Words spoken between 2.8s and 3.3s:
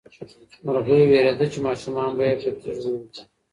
وولي.